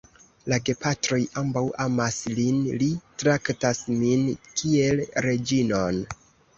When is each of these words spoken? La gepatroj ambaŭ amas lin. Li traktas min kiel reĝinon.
La 0.53 0.57
gepatroj 0.69 1.19
ambaŭ 1.41 1.63
amas 1.85 2.17
lin. 2.41 2.59
Li 2.81 2.89
traktas 3.27 3.85
min 4.03 4.27
kiel 4.51 5.09
reĝinon. 5.31 6.07